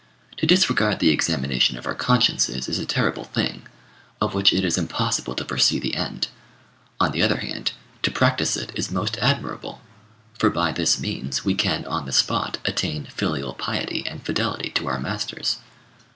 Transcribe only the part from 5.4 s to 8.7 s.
foresee the end; on the other hand, to practise